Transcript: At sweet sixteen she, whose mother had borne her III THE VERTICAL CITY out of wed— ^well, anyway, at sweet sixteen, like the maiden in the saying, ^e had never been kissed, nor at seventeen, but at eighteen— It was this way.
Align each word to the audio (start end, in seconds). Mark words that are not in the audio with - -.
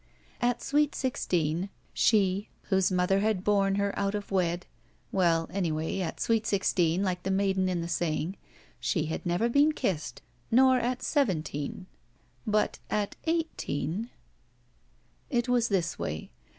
At 0.41 0.63
sweet 0.63 0.95
sixteen 0.95 1.69
she, 1.93 2.49
whose 2.69 2.91
mother 2.91 3.19
had 3.19 3.43
borne 3.43 3.75
her 3.75 3.89
III 3.89 3.91
THE 3.91 3.91
VERTICAL 3.91 4.01
CITY 4.01 4.07
out 4.07 4.15
of 4.15 4.31
wed— 4.31 4.65
^well, 5.13 5.47
anyway, 5.53 5.99
at 5.99 6.19
sweet 6.19 6.47
sixteen, 6.47 7.03
like 7.03 7.21
the 7.21 7.29
maiden 7.29 7.69
in 7.69 7.81
the 7.81 7.87
saying, 7.87 8.35
^e 8.81 9.07
had 9.09 9.23
never 9.27 9.47
been 9.47 9.73
kissed, 9.73 10.23
nor 10.49 10.79
at 10.79 11.03
seventeen, 11.03 11.85
but 12.47 12.79
at 12.89 13.15
eighteen— 13.25 14.09
It 15.29 15.47
was 15.47 15.67
this 15.67 15.99
way. 15.99 16.31